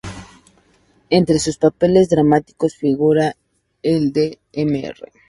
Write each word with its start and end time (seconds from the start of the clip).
Entre 1.11 1.37
sus 1.37 1.59
papeles 1.59 2.09
dramáticos 2.09 2.73
figuran 2.75 3.33
el 3.83 4.11
de 4.13 4.39
Mr. 4.51 4.95